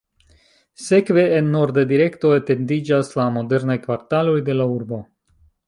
Sekve, 0.85 1.25
en 1.39 1.51
norda 1.57 1.83
direkto, 1.91 2.33
etendiĝas 2.39 3.13
la 3.21 3.29
modernaj 3.39 3.79
kvartaloj 3.87 4.35
de 4.51 4.57
la 4.59 4.71
urbo. 4.79 5.03